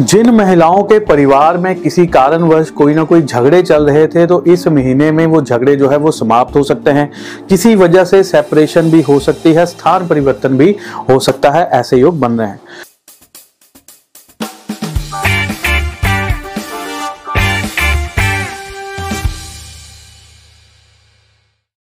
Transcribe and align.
जिन 0.00 0.30
महिलाओं 0.30 0.82
के 0.82 0.98
परिवार 0.98 1.56
में 1.58 1.74
किसी 1.80 2.06
कारणवश 2.06 2.70
कोई 2.70 2.94
ना 2.94 3.02
कोई 3.04 3.22
झगड़े 3.22 3.62
चल 3.62 3.86
रहे 3.86 4.06
थे 4.06 4.26
तो 4.26 4.42
इस 4.44 4.66
महीने 4.68 5.10
में 5.12 5.24
वो 5.26 5.40
झगड़े 5.42 5.74
जो 5.76 5.88
है 5.88 5.96
वो 5.96 6.10
समाप्त 6.10 6.56
हो 6.56 6.62
सकते 6.62 6.90
हैं। 6.90 7.10
किसी 7.48 7.74
वजह 7.74 8.04
से 8.04 8.22
सेपरेशन 8.22 8.90
भी 8.90 9.00
हो 9.02 9.18
सकती 9.20 9.52
है, 9.52 9.66
स्थान 9.66 10.06
परिवर्तन 10.08 10.56
भी 10.58 10.76
हो 11.10 11.18
सकता 11.18 11.50
है, 11.50 11.68
ऐसे 11.70 11.96
योग 11.96 12.18
बन 12.20 12.32
रहे 12.32 12.48
हैं। 12.48 12.60